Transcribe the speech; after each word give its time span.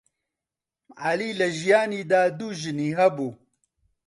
عەلی 1.03 1.31
لە 1.39 1.47
ژیانیدا 1.59 2.23
دوو 2.37 2.49
ژنی 2.61 2.89
هەبوو. 2.99 3.29